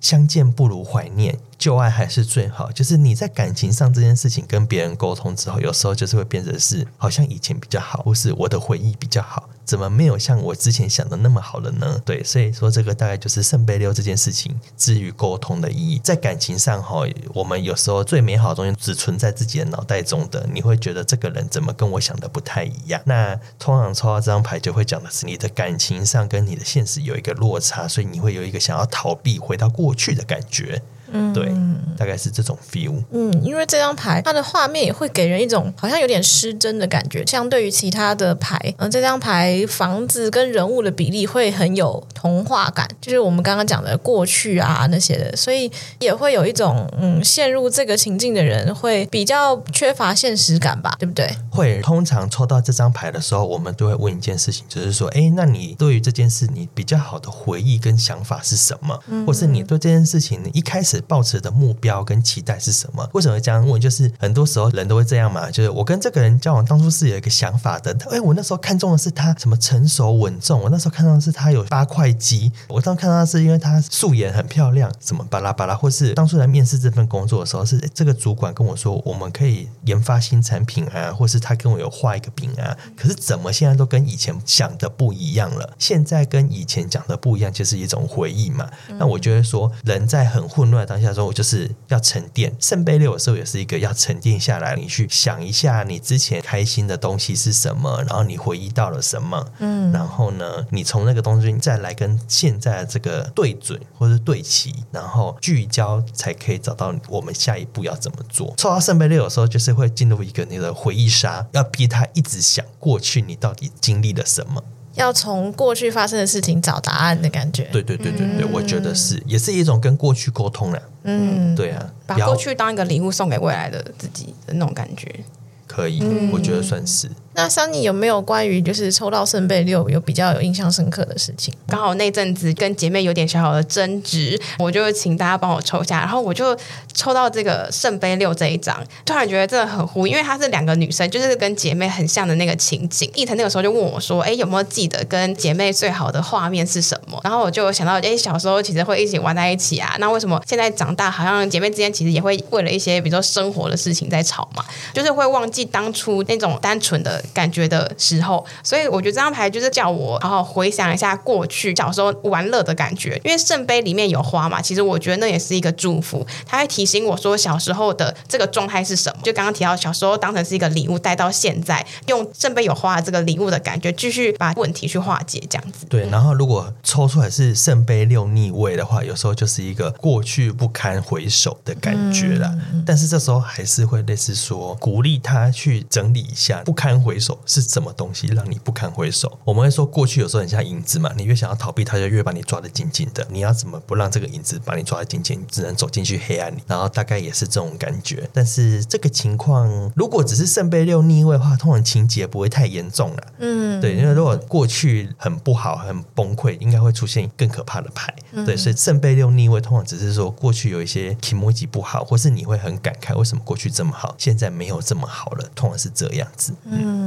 [0.01, 2.71] 相见不如怀念，旧爱还是最好。
[2.73, 9.49] 就是你在感情上这件事情跟别人沟通之后，有时候就是会变成是好像以前比较好，或是我的回忆比较好。
[9.65, 11.99] 怎么没有像我之前想的那么好了呢？
[12.05, 15.99] 对，所以说这个大概就是圣杯六这件事情至于沟通的意义。
[16.05, 23.01] 在感情上哈，我们有时候最美好的东西只存在自己的脑袋中的，你会觉得这个人怎么跟我想的不太一样？
[23.07, 30.83] 那通常抽到这张牌就会讲的是你的感情上跟你的现实有一个落差，所以你会有一个想要逃避回到过去的感觉。
[31.15, 31.51] 嗯，对，
[31.97, 33.03] 大概是这种 feel。
[33.13, 51.31] 嗯，因为这张牌它的画面也会给人一种好像有点失真的感觉，相对于其他的牌，嗯，这张牌房子跟人物的比例会很有童话感，就是我们刚刚讲的过去啊那些的，所以也会有一种嗯，陷入这个情境的人会比较缺乏现实感吧，对不对？
[51.51, 58.99] 会，通常抽到这张牌的时候，我们都会问一件事情，就是说，哎，那你对于这件事你比较好的回忆跟想法是什么？
[59.09, 60.95] 嗯，或是你对这件事情你一开始。
[61.07, 63.07] 抱持的目标跟期待是什么？
[63.13, 63.79] 为什么会这样问？
[63.79, 65.51] 就是很多时候人都会这样嘛。
[65.51, 67.95] 就是我跟这个人交往当初是有一个想法的。
[68.11, 70.63] 哎，我那时候看中的是他什么成熟稳重。
[70.63, 72.51] 我那时候看中的是他有八块肌。
[72.69, 75.75] 我当时看到他是因为他素颜很漂亮，什么巴拉巴拉。
[75.75, 82.77] 或是当初来面试这份工作的时候，是这个主管跟我说我们可以研发新产品啊，或是他跟我有画一个饼啊。
[82.97, 85.75] 可是怎么现在都跟以前想的不一样了？
[85.79, 88.71] 现在跟以前讲的不一样，就是一种回忆嘛。
[88.99, 92.55] 那我觉得说人在很混乱的当下说，我就是要沉淀。
[92.61, 108.55] 圣杯六的时候也是一个要沉淀下来，你去想一下你之前开心的东西是什么，然后你回忆到了什么，嗯，然后呢，你从那个东西再来跟现在的这个对准或是对齐，然后聚焦，才可以找到我们下一步要怎么做。
[108.57, 114.63] 抽到圣杯六的时候，就是会进入一个你的回忆杀，要逼他一直想过去你到底经历了什么。
[114.95, 120.81] 要从过去发生的事情找答案的感觉，对对对对对，嗯、我觉得是，也是一种跟过去沟通了。
[121.03, 125.25] 嗯，对啊，把过去当一个礼物送给未来的自己的那种感觉，
[125.67, 127.11] 可以，嗯、我觉得算是。
[127.37, 131.53] 那桑尼有没有关于就是抽到圣杯六有比较有印象深刻的事情？
[131.67, 136.57] 刚好那阵子跟姐妹有点小小的争执，我就请大家帮我抽一下，然后我就
[136.93, 143.11] 抽到这个圣杯六这一张，突然觉得真的很呼，因为她是两个女生，就是跟姐妹很像的那个情景。
[143.15, 154.65] 伊藤那个时候就问我说：“哎，有没有记得跟姐妹最好的画面是什么？”然后我就想到，哎，小时候其实会一起玩在一起啊，那为什么现在长大好像姐妹之间其实也会为了一些比如说生活的事情在吵嘛？
[154.93, 157.24] 就是会忘记当初那种单纯的。
[157.33, 163.21] 感觉的时候，所以我觉得这张牌就是叫我好好回想一下过去小时候玩乐的感觉。
[163.25, 166.27] 因为圣杯里面有花嘛，其实我觉得那也是一个祝福。
[166.47, 169.23] 它会提醒我说小时候的这个状态是什么。
[169.23, 175.87] 就刚刚提到小时候当成是一个礼物带到现在，用圣杯有花的这个礼物的感觉，继续把问题去化解，这样子。
[175.89, 182.49] 对，然后如果抽出来是圣杯六逆位的话，有时候就是一个过去不堪回首的感觉了。
[182.73, 187.14] 嗯、但是这时候还是会类似说鼓励他去整理一下不堪回。
[187.15, 189.39] 回首是什么东西让你不堪回首？
[189.45, 193.25] 我们会说过去有时候很像影子嘛，你越想要逃避，它就越把你抓得紧紧的。
[193.31, 195.39] 你要怎么不让这个影子把你抓得紧紧？
[195.41, 198.29] 你只能走进去黑暗里，然后大概也是这种感觉。
[198.33, 203.23] 但是这个情况如果只是圣杯六逆位的话，通常情节不会太严重了。
[203.39, 208.13] 嗯，对，因为如果过去很不好、很崩溃，应该会出现更可怕的牌。
[208.45, 216.53] 对，所以圣杯六逆位通常只是说过去有一些情绪不好，或是你会很感慨为什么过去这么好，现在没有这么好了，通常是这样子。
[216.65, 217.04] 嗯。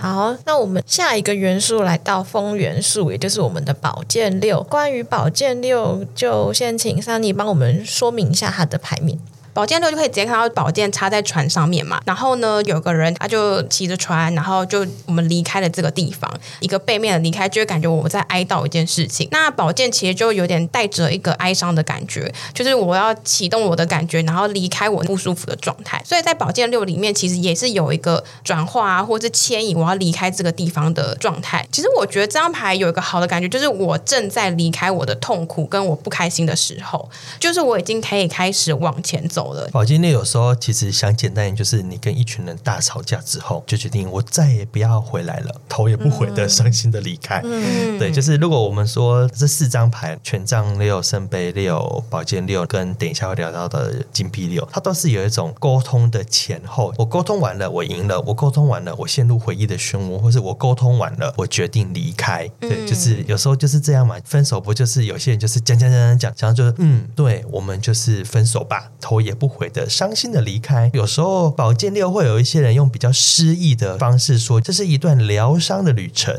[0.00, 4.62] 好，那我们下一个元素来到风元素，也就是我们的宝剑六。
[4.62, 9.18] 关于宝剑六，就先请 Sunny 帮我们说明一下它的牌面。
[9.58, 19.26] 宝剑六就可以直接看到宝剑插在船上面嘛，然后呢，有个人他就骑着船，然后就我们离开了这个地方，一个背面的离开，就会感觉我们在哀悼一件事情。
[19.32, 26.00] 那宝剑其实就有点带着一个哀伤的感觉，就是我要启动我的感觉，然后离开我不舒服的状态。
[26.04, 31.66] 所以在宝剑六里面，其实也是有一个转化啊，或是牵引我要离开这个地方的状态。
[31.72, 39.47] 其实我觉得这张牌有一个好的感觉，就是我正在离开我的痛苦跟我不开心的时候，就是我已经可以开始往前走。
[39.70, 47.40] 宝剑六有时候其实想简单一点，就是你跟一群人大吵架之后，就决定我再也不要回来了，头也不回的伤心的离开。
[47.44, 56.92] 嗯、 对，就是如果我们说这四张牌，权杖六、圣杯六、宝剑六，跟等一下会聊到的金币六，它都是有一种沟通的前后。
[56.98, 62.46] 我沟通完了，我赢了；我沟通完了，我陷入回忆的漩涡，或是我沟通完了，我决定离开。
[62.60, 64.16] 对，就是有时候就是这样嘛。
[64.24, 69.37] 分手不就是有些人就是讲讲讲讲讲，然后就是嗯，对，我们就是分手吧，头也。
[69.38, 76.34] 不悔的伤心的离开，有时候宝剑六会有一些人用比较诗意的方式说，这是一段疗伤的旅程，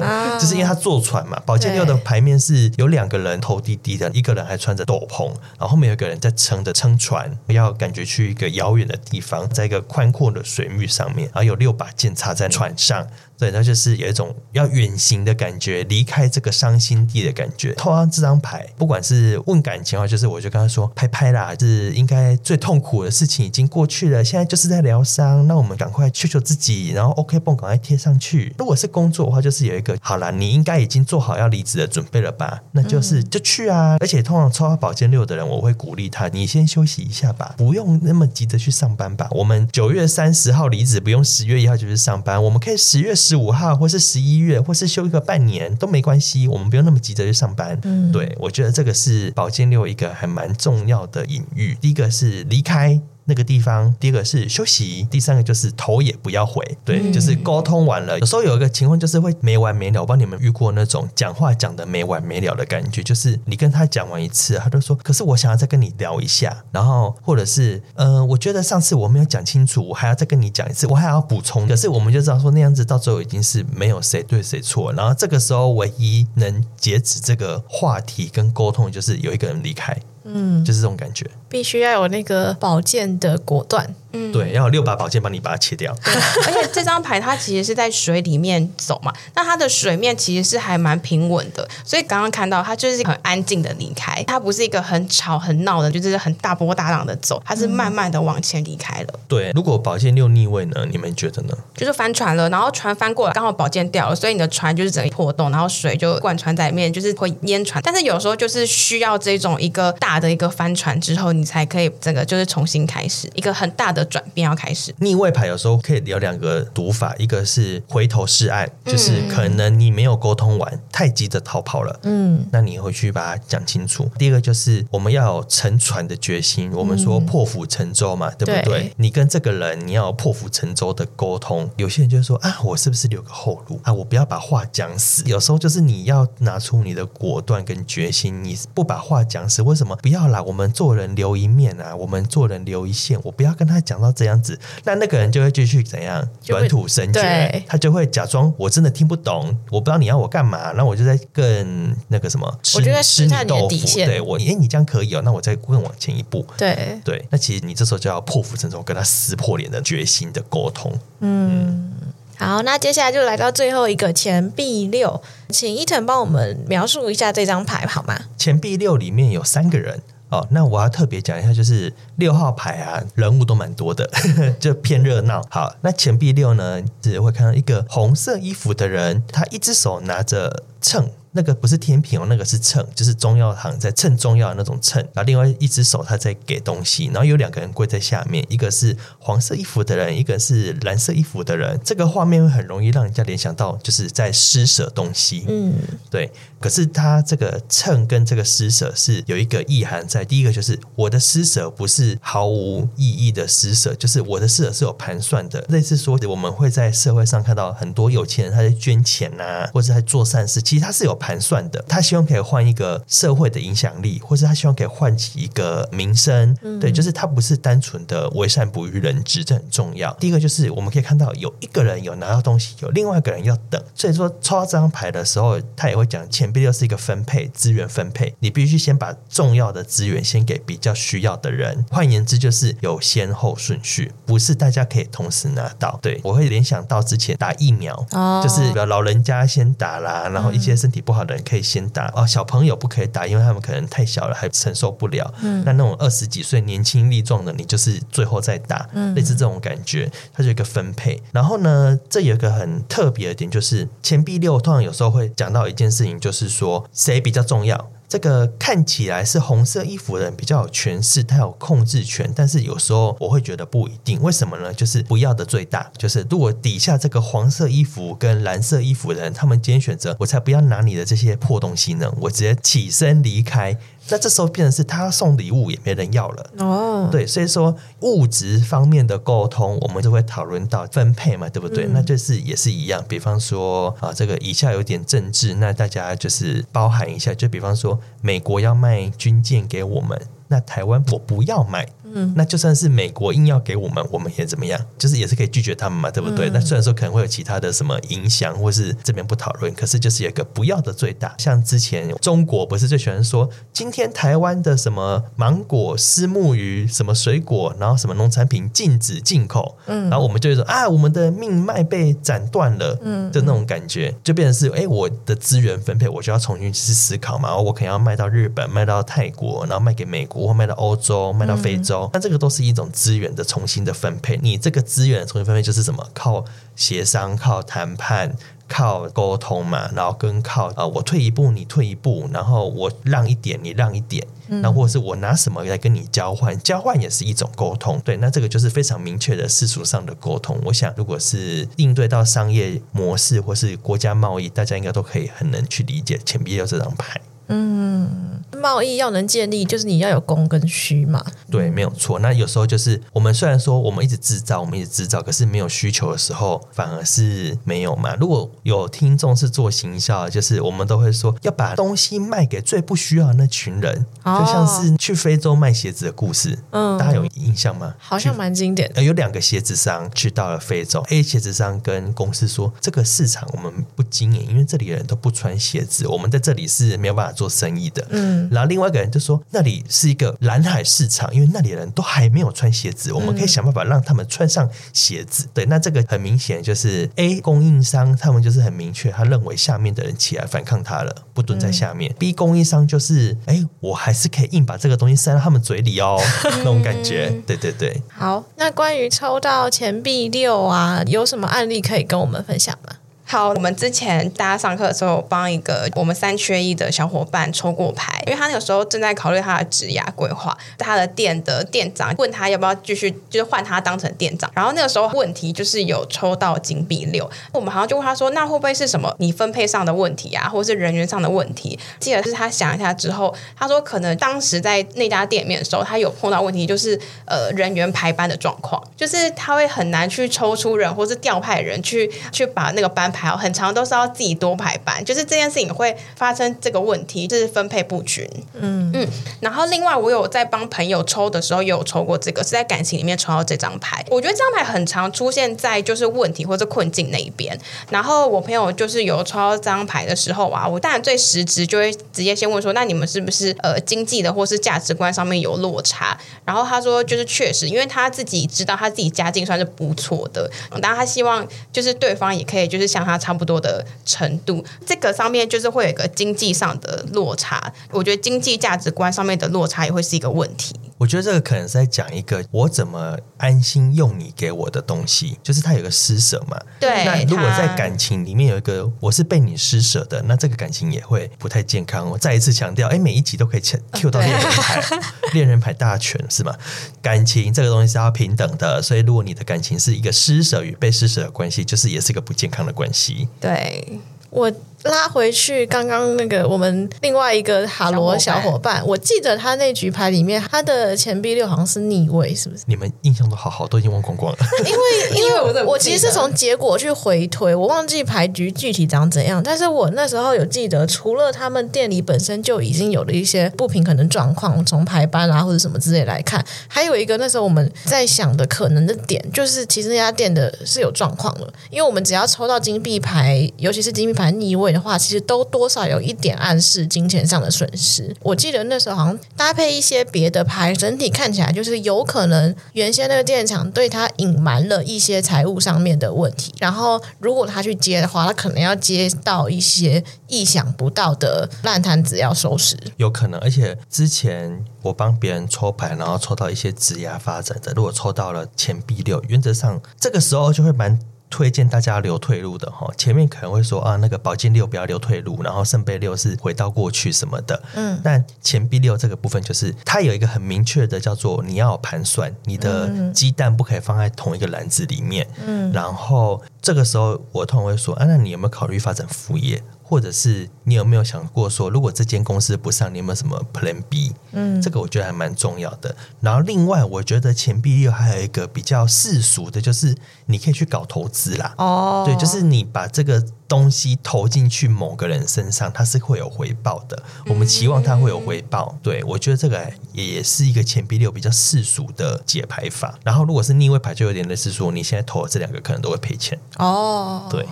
[0.00, 1.40] 啊、 就是因为他坐船嘛。
[1.46, 5.26] 宝剑六的牌面是有两个人头低低的，一个人还穿着斗篷，
[5.58, 13.06] 然后后面有一个人在撑着撑船，要感觉去一个遥远的地方，在一个宽阔的水域上面，然后有六把剑插在船上。
[13.38, 17.74] 对，那就是有一种要远行的感觉，离开这个伤心地的感觉。
[17.74, 25.46] 抽到这张牌，不管是问感情的话，就是我就跟他说：“拍拍啦，是应该最痛苦的事情已经过去了，现在就是在疗伤。
[25.46, 28.54] 那我们赶快救救自己，然后 OK 绷赶快贴上去。
[28.58, 32.62] 如果是工作的话，就是有一个好啦，你应该已经做好要离职的准备了吧？
[32.72, 33.98] 那就是就去啊。
[34.00, 39.28] 而且通常抽到宝剑六的人，我会鼓励他：你先休息一下吧，不用那么急着去上班吧。
[39.32, 43.14] 我们九月三十号离职，不用十月一号就去上班，我们可以十月。
[43.26, 47.76] 十五号，或是十一月，或是休一个半年都没关系，我们不用那么急着去上班。
[47.82, 51.76] 嗯，对，我觉得这个是宝剑六一个还蛮重要的隐喻。
[51.80, 53.00] 第一个是离开。
[53.26, 58.18] 那个地方，第一个是休息，第三个就是头也不要回，对，嗯、就是沟通完了。
[58.18, 71.66] 有时候有一个情况就是会没完没了，我不知道你们遇过那种讲话讲的没完没了的感觉，就是你跟他讲完一次，他就说，可是我想要再跟你聊一下，然后或者是，呃，我觉得上次我没有讲清楚，我还要再跟你讲一次，我还要补充。
[71.66, 79.96] 可是我们就知道说那样子到最后已经是没有谁对谁错，然后这个时候唯一能截止这个话题跟沟通，就是有一个人离开。
[80.28, 81.24] 嗯，就是这种感觉，
[81.56, 83.94] 必须要有那个宝剑的果断。
[84.12, 85.94] 嗯，对，要有六把宝剑帮你把它切掉。
[86.04, 99.14] 而且这张牌它其实是在水里面走嘛，那它的水面其实是还蛮平稳的，所以刚刚看到它就是很安静的离开，它不是一个很吵很闹的，就是很大波大浪的走，它是慢慢的往前离开了。
[99.26, 100.86] 对，如果宝剑六逆位呢？
[100.90, 101.56] 你们觉得呢？
[101.74, 107.82] 就是翻船了，然后船翻过来，刚好宝剑掉了，所以你的船就是整个破洞，然后水就贯穿在里面，就是会淹船。
[107.82, 114.94] 但是有时候就是需要这种一个大的一个翻船之后，你才可以整个就是重新开始一个很大的转变要开始。
[114.98, 124.10] 逆位牌有时候可以有两个读法，一个是回头是岸，就是可能你没有沟通完，太急着逃跑了，嗯，那你回去把它讲清楚。
[124.18, 128.62] 第二个就是我们要有沉船的决心，我们说破釜沉舟嘛，对不对？
[128.62, 131.68] 对，你跟这个人你要有破釜沉舟的沟通。
[131.76, 133.92] 有些人就说啊，我是不是留个后路啊？
[133.92, 135.22] 我不要把话讲死。
[135.26, 140.42] 有时候就是你要拿出你的果断跟决心，你不把话讲死，为什么不要啦？
[140.42, 157.00] 我们做人留一面啊，我们做人留一线，我不要跟他讲到这样子，那那个人就会继续怎样短吐深掘，他就会假装我真的听不懂，我不知道你要我干嘛，那我就在更那个什么，我就在试探你的底线，对我，哎，你这样可以哦，那我再更往前一步，对。
[157.02, 161.66] 对，那其实你这时候就要破釜沉舟，跟他撕破脸的决心的沟通，嗯。
[161.68, 161.92] 嗯。
[162.38, 168.14] 好，那接下来就来到最后一个钱币六，请伊藤帮我们描述一下这张牌好吗？
[168.36, 170.02] 钱币六里面有三个人
[170.36, 174.08] 哦，那我要特别讲一下，就是六号牌啊，人物都蛮多的，
[174.60, 175.42] 就偏热闹。
[175.50, 181.08] 好，那钱币六呢，是会看到一个红色衣服的人，他一只手拿着秤。
[181.36, 185.00] 那个不是天平哦，那个是秤，就是中药行在称中药的那种秤。
[185.14, 191.78] 然后另外一只手他在给东西，然后有两个人跪在下面，一个是黄色衣服的人，一个是蓝色衣服的人。
[191.84, 195.44] 这个画面会很容易让人家联想到，就是在施舍东西。
[195.48, 195.74] 嗯，
[196.10, 196.30] 对。
[196.58, 200.24] 可是他这个秤跟这个施舍是有一个意涵在。
[200.24, 205.64] 第一个就是我的施舍不是毫无意义的施舍，就是我的施舍是有盘算的。
[205.68, 211.36] 类似说，我们会在社会上看到很多有钱人他在捐钱啊，或者在做善事，其实他是有盘。
[211.46, 216.56] 算的，他希望可以换一个社会的影响力，或是他希望可以唤起一个名声。
[216.62, 220.12] 嗯、对，就是他不是单纯的为善不欲人知，这很重要。
[220.14, 223.80] 第一个就是我们可以看到有一个人有拿到东西，有另外一个人要等。
[223.94, 231.84] 所以说抽到这张牌的时候，他也会讲钱币六是一个分配资源分配，你必须先把重要的资源先给比较需要的人。
[231.90, 235.98] 换言之，就是有先后顺序，不是大家可以同时拿到。
[236.02, 245.32] 对，我会联想到之前打疫苗，哦、就是老人家先打啦，然后一些身体不好的人可以先打哦，小朋友不可以打，因为他们可能太小了，还承受不了。
[245.42, 251.22] 嗯，那那种二十几岁年轻力壮的，你就是最后再打，嗯，类似这种感觉，它就一个分配。
[251.32, 257.90] 然后呢，这有一个很特别的点，就是钱币六通常有时候会讲到一件事情，就是说谁比较重要。
[258.08, 264.20] 这个看起来是红色衣服的人比较有权势，他有控制权，但是有时候我会觉得不一定。
[264.22, 264.72] 为什么呢？
[264.72, 273.76] 就是不要的最大，就是如果底下这个黄色衣服跟蓝色衣服的人，他们今天选择，我才不要拿你的这些破东西呢，我直接起身离开。
[274.08, 281.86] 那这时候变成是他送礼物也没人要了哦，对，所以说物质方面的沟通，我们就会讨论到分配嘛，对不对？
[281.86, 290.20] 嗯、那就是也是一样，比方说啊，这个以下有点政治，那大家就是包含一下，就比方说美国要卖军舰给我们。
[290.48, 294.80] 那台湾我不要买，嗯，那就算是美国硬要给我们，我们也怎么样？
[294.98, 296.48] 就是也是可以拒绝他们嘛，对不对？
[296.48, 301.34] 嗯、那虽然说可能会有其他的什么影响，或是这边不讨论，可是就是有一个不要的最大。
[301.38, 320.36] 像之前中国不是最喜欢说，今天台湾的什么芒果、丝木鱼、什么水果，然后什么农产品禁止进口，嗯，然后我们就会说啊，我们的命脉被斩断了，嗯，就那种感觉，就变成是哎，我的资源分配我就要重新去思考嘛，我可能要卖到日本，卖到泰国，然后卖给美国。
[320.46, 324.38] 或卖到欧洲，卖到非洲，那、嗯、这个都是一种资源的重新的分配。
[324.42, 326.08] 你这个资源的重新分配就是什么？
[326.12, 328.36] 靠协商、靠谈判、
[328.68, 329.90] 靠沟通嘛。
[329.94, 338.00] 然后跟靠啊、呃，我退一步，你退一步，然后我让一点，你让一点，然后或者是我拿什么来跟你交换，交换也是一种沟通。
[338.04, 340.60] 对，那这个就是非常明确的世俗上的沟通。
[340.64, 347.20] 我想，如果是应对到商业模式或是国家贸易，大家应该都可以很能去理解钱币六这张牌。
[347.48, 351.24] 嗯，贸易要能建立，就是你要有供跟需嘛。
[351.48, 352.18] 对，没有错。
[352.18, 358.16] 那有时候就是我们虽然说我们一直制造，我们一直制造，可是没有需求的时候，反而是没有嘛。
[358.16, 366.58] 如果有听众是做行销，就是我们都会说要把东西卖给最不需要的那群人，哦、就像是去非洲卖鞋子的故事。
[366.70, 367.94] 嗯，大家有印象吗？
[367.98, 369.00] 好像蛮经典的。
[369.00, 377.32] 有两个鞋子商去到了非洲，A 鞋子商跟公司说，这个市场我们不经营，因为这里的人都不穿鞋子，我们在这里是没有办法。
[377.36, 385.46] 做生意的，嗯，然后另外一个人就说，那里是一个蓝海市场，因为那里的人都还没有穿鞋子，我们可以想办法让他们穿上鞋子。
[385.52, 392.14] 对，那这个很明显就是 A 供应商，他们就是很明确，他认为下面的人起来反抗他了，不蹲在下面。
[392.18, 397.30] B 供应商就是，哎，我还是可以硬把这个东西塞到他们嘴里哦， 那种感觉。
[397.46, 398.00] 对对对。
[398.08, 402.94] 好，那关于抽到钱币六啊，有什么案例可以跟我们分享吗？
[403.28, 414.48] 好，我们之前大家上课的时候，帮一个我们三缺一的小伙伴抽过牌，因为他那个时候正在考虑他的职涯规划，他的店的店长问他要不要继续，就是换他当成店长。
[414.54, 421.76] 然后那个时候问题就是有抽到金币六，我们好像就问他说，那会不会是什么你分配上的问题啊，或者是人员上的问题？
[421.98, 433.12] 记得是他想一下之后，他说可能当时在那家店面的时候，他有碰到问题，就是呃人员排班的状况，就是他会很难去抽出人，或是调派人去去把那个班。
[433.16, 438.28] 排很长都是要自己多排班，就是这件事情会发生这个问题，就是分配不均。
[438.52, 439.08] 嗯嗯，
[439.40, 444.04] 然后另外我有在帮朋友抽的时候，也有抽过这个，是在感情里面抽到这张牌。
[444.10, 447.58] 我觉得这张牌很常出现在就是问题或者困境那一边。
[447.88, 456.18] 然后我朋友就是有抽到这张牌的时候啊，我当然最实质就会直接先问说，那你们是不是呃经济的或是价值观上面有落差？
[456.44, 460.50] 然后他说就是确实，因为他自己知道他自己家境算是不错的，
[460.82, 463.05] 当然他希望就是对方也可以就是像。
[463.06, 467.72] 它差不多的程度，这个上面就是会有一个经济上的落差。
[467.90, 470.74] 我觉得经济价值观上面的落差也会是一个问题。
[470.98, 476.58] 我觉得这个可能是在讲一个我怎么安心用你给我的东西，就是它有个施舍嘛。
[476.80, 477.04] 对。
[477.04, 482.08] 那如果在感情里面有一个我是被你施舍的，那这个感情也会不太健康。
[482.08, 483.60] 我再一次强调，哎，每一集都可以
[483.92, 484.82] Q 到恋人牌，
[485.34, 486.56] 恋人牌大全是吗？
[487.02, 493.28] 感情这个东西是要平等的，所以如果你的感情是一个施舍与被施舍的关系，就是也是一个不健康的关系。
[493.40, 494.50] 对，我。
[494.86, 502.62] 拉回去刚刚那个我们另外一个哈罗小伙伴，我记得他那局牌里面，他的钱币六好像是逆位，是不是？
[502.66, 504.38] 你们印象都好好，都已经忘光光了。
[504.64, 524.75] 因为因为我我其实是从结果去回推，我忘记牌局具体长怎样，但是我那时候有记得，除了他们店里本身就已经有了一些不平衡的状况，从排班啊或者什么之类来看，还有一个那时候我们在想的可能的点，就是其实那家店的是有状况了，因为我们只要抽到金币牌，尤其是金币牌逆位。
[524.76, 528.14] 的话，其实都多少有一点暗示金钱上的损失。
[528.22, 536.54] 我记得那时候好像搭配一些别的牌，整体看起来就是有可能原先那个店长对他隐瞒了一些财务上面的问题。
[536.58, 542.76] 然后如果他去接的话，他可能要接到一些意想不到的烂摊子要收拾。
[542.96, 550.98] 有可能，而且之前我帮别人抽牌，然后抽到一些职业发展的，如果抽到了钱币六，原则上这个时候就会蛮。
[551.28, 569.62] 推荐大家留退路的哈，前面可能会说啊，那个宝剑六不要留退路，然后圣杯六是回到过去什么的，嗯，但钱币六这个部分就是它有一个很明确的叫做你要有盘算，你的鸡蛋不可以放在同一个篮子里面，嗯，然后这个时候我通常会说啊，那你有没有考虑发展副业？
[569.88, 574.12] 或者是你有没有想过说，如果这间公司不上，你有没有什么 Plan B？
[574.32, 575.94] 嗯，这个我觉得还蛮重要的。
[576.20, 579.94] 然后另外，我觉得钱币六还有一个比较世俗的，就是
[580.26, 581.54] 你可以去搞投资啦。
[581.58, 583.24] 哦，对，就是你把这个。
[583.48, 587.02] 东西投进去某个人身上，它是会有回报的。
[587.26, 588.70] 我们期望它会有回报。
[588.72, 592.98] 嗯、对，我觉得这个也是一个钱币六比较世俗的解牌法。
[593.04, 596.38] 然后，如果是逆位牌，就有点类似说，你现在投的这两个可能都会赔钱。
[596.58, 597.46] 哦，对，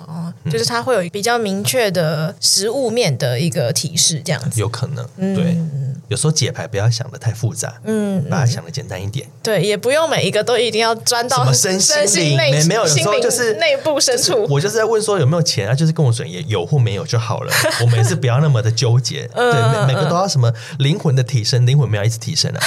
[0.50, 5.06] 就是它会有比较明确的实物面的一个提示，这样子有可能。
[5.16, 9.28] 对，嗯、有时候解牌不要想的太复杂，嗯，把它想的简单一点。
[9.44, 14.44] 对，也不用每一个都一定要钻到什么身心灵，没没有，有时候就是内部深处。
[14.50, 15.74] 我就是在问说有没有钱啊？
[15.74, 17.52] 就就是跟我说也有或没有就好了，
[17.82, 19.28] 我们也是不要那么的纠结。
[19.36, 22.60] 对，每每个都要什么灵魂的提升，灵魂没有一直提升啊。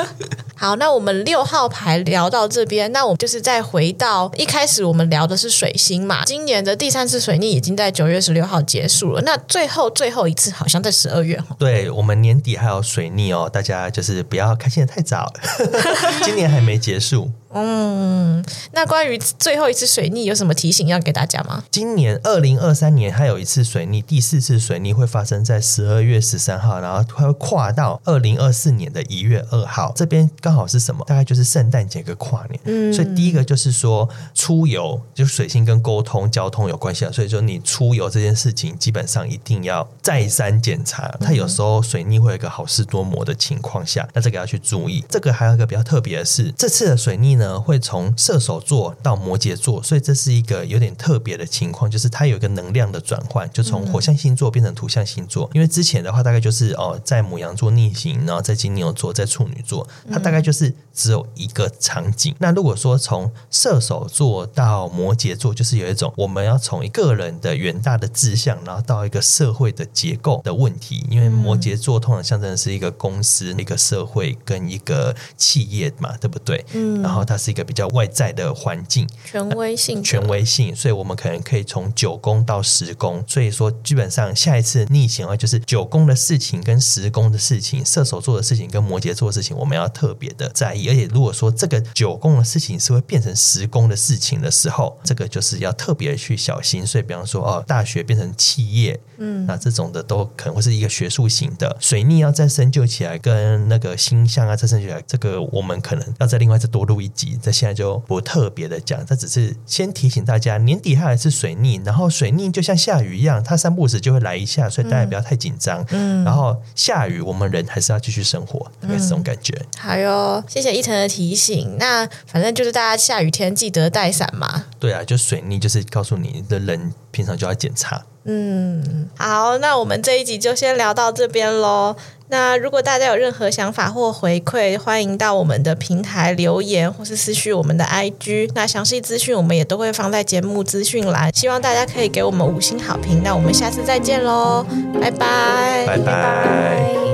[0.56, 6.24] 好，那我们六号牌聊到这边，那我们就是再回到一开始我们聊的是水星嘛。
[6.24, 11.38] 今年的第三次水逆已经在九月十六号结束了，那最后最后一次好像在十二月。
[11.58, 15.32] 对，我们年底还有水逆哦，大家就是不要开心的太早，
[16.24, 17.30] 今年还没结束。
[17.54, 21.64] 嗯，那关于最后一次水逆有什么提醒要给大家吗？
[21.70, 29.92] 今年二零二三年还有一次水逆，第四次水逆会发生在十二月十三号，然后它会跨到二零二四年的一月二号。
[29.94, 31.04] 这边刚好是什么？
[31.06, 32.58] 大概就是圣诞节跟跨年。
[32.64, 37.12] 嗯，所以第一个就是说出游，就是水星跟沟通、交通有关系啊。
[37.12, 41.14] 所以说你出游这件事情，基本上一定要再三检查。
[41.20, 45.04] 它有时候水逆会有一个好事多磨的情况下，那这个要去注意。
[45.08, 47.41] 这个还有一个比较特别的是，这次的水逆呢。
[47.42, 55.50] 呢，会从射手座到摩羯座，所以这是一个有点特别的情况，就是它有一个能量的转换，就从火象星座变成土象星座。
[55.52, 62.34] 因为之前的话，大概就是哦，在牡羊座逆行，然后在金牛座，在处女座，它大概就是只有一个场景。
[62.38, 71.04] 那如果说从射手座到摩羯座，就是有一种我们要从一个人的远大的志向，然后到一个社会的结构的问题。
[71.10, 76.64] 因为摩羯座通常象征的是一个公司、一个社会跟一个企业嘛，对不对？
[76.74, 77.22] 嗯，然后。
[77.32, 90.88] 它是一个比较外在的环境，权威性，权威性，所以我们可能可以从九宫到十宫，所以说基本上下一次逆行啊，就是九宫的事情跟十宫的事情，射手座的事情跟摩羯座的事情，我们要特别的在意。
[90.88, 96.86] 而且如果说这个九宫的事情是会变成十宫的事情的时候，这个就是要特别去小心。
[96.86, 107.21] 所以，比方说哦，大学变成企业，嗯，那这种的都可能会是一个学术型的水逆要再深究起来，跟那个星象啊再深究起来，这个我们可能要再另外再多录一集。
[107.42, 115.84] 这现在就不特别的讲，这只是先提醒大家，年底它还是水逆，然后水逆就像下雨一样，它三不五时就会来一下，所以大家不要太紧张。
[115.90, 119.54] 嗯，然后下雨，我们人还是要继续生活，大概是这种感觉。
[119.78, 121.76] 好哟，谢谢一腾的提醒。
[121.78, 124.66] 那反正就是大家下雨天记得带伞嘛。
[124.78, 128.04] 对啊，就水逆就是告诉你的人平常就要检查。
[128.24, 131.96] 嗯，好，那我们这一集就先聊到这边喽。
[132.32, 138.50] 那如果大家有任何想法或回馈，欢迎到我们的平台留言，或是私讯我们的 IG。
[138.54, 143.22] 那详细资讯我们也都会放在节目资讯栏，希望大家可以给我们五星好评。
[143.22, 144.64] 那我们下次再见喽，
[144.98, 147.11] 拜拜，拜拜。